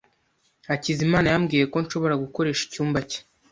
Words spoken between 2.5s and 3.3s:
icyumba cye.